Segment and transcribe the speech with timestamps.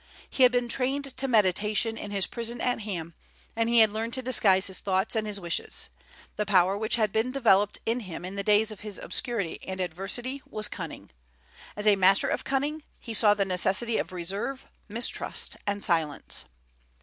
[0.27, 3.13] He had been trained to meditation in his prison at Ham;
[3.55, 5.89] and he had learned to disguise his thoughts and his wishes.
[6.37, 9.79] The power which had been developed in him in the days of his obscurity and
[9.79, 11.11] adversity was cunning.
[11.75, 16.45] As a master of cunning he saw the necessity of reserve, mistrust, and silence.